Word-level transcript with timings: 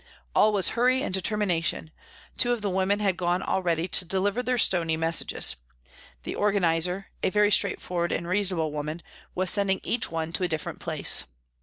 All 0.33 0.51
was 0.51 0.69
hurry 0.69 1.03
and 1.03 1.13
deter 1.13 1.37
mination. 1.37 1.89
Two 2.35 2.53
of 2.53 2.63
the 2.63 2.71
women 2.71 2.97
had 3.01 3.15
gone 3.17 3.43
already 3.43 3.87
to 3.89 4.03
deliver 4.03 4.41
their 4.41 4.57
stony 4.57 4.97
messages. 4.97 5.55
The 6.23 6.33
organiser, 6.33 7.11
a 7.21 7.29
very 7.29 7.51
straightforward 7.51 8.11
and 8.11 8.27
reasonable 8.27 8.71
woman, 8.71 9.03
was 9.35 9.51
sending 9.51 9.79
each 9.83 10.09
one 10.09 10.33
to 10.33 10.43
a 10.43 10.47
different 10.47 10.79
place. 10.79 11.25